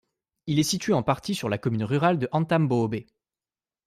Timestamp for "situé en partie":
0.63-1.35